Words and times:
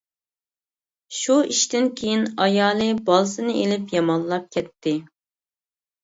شۇ 1.17 1.33
ئىشتىن 1.49 1.89
كېيىن 1.99 2.23
ئايالى 2.45 2.87
بالىسىنى 3.09 3.53
ئېلىپ 3.59 3.93
يامانلاپ 3.97 4.47
كەتتى. 4.57 4.95